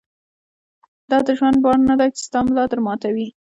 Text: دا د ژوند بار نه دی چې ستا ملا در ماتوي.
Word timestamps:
دا 1.09 1.17
د 1.27 1.29
ژوند 1.37 1.57
بار 1.63 1.77
نه 1.89 1.95
دی 1.99 2.09
چې 2.15 2.21
ستا 2.27 2.39
ملا 2.45 2.63
در 2.71 2.79
ماتوي. 2.85 3.27